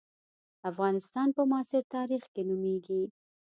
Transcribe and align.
افغانستان 0.69 1.27
په 1.35 1.41
معاصر 1.49 1.83
تاریخ 1.95 2.23
کې 2.33 2.41
نومېږي. 2.49 3.01